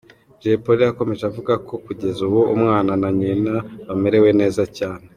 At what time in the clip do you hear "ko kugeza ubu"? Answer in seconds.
1.67-2.39